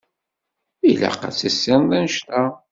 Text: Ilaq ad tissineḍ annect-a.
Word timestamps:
Ilaq 0.89 1.19
ad 1.27 1.35
tissineḍ 1.37 1.89
annect-a. 1.97 2.43